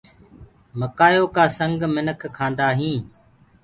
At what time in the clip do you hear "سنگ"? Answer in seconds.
1.57-1.79